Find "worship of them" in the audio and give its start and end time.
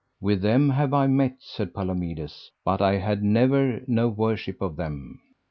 4.09-5.19